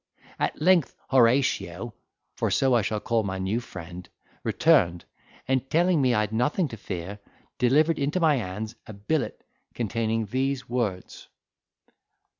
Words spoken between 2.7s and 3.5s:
I shall call my